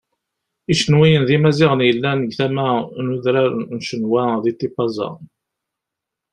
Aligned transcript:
Icenwiyen 0.73 1.23
d 1.27 1.29
Imaziɣen 1.35 1.85
yellan 1.87 2.19
deg 2.21 2.31
tama 2.37 2.69
n 3.03 3.13
udran 3.15 3.55
n 3.75 3.77
Cenwa 3.87 4.23
di 4.43 4.51
Tipaza. 4.59 5.09